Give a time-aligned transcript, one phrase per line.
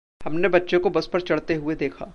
[0.21, 2.05] हमने बच्चे को बस पर चढ़ते हुए देखा।